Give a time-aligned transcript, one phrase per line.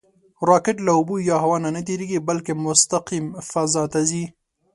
[0.49, 4.23] راکټ له اوبو یا هوا نه نهتېرېږي، بلکې مستقیم فضا ته ځي